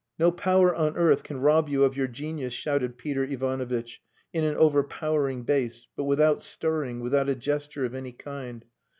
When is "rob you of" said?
1.41-1.95